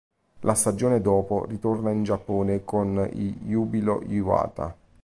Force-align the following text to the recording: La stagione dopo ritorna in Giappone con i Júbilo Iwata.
La 0.39 0.55
stagione 0.55 0.99
dopo 0.99 1.45
ritorna 1.45 1.91
in 1.91 2.01
Giappone 2.03 2.63
con 2.65 3.07
i 3.13 3.37
Júbilo 3.45 4.01
Iwata. 4.03 4.75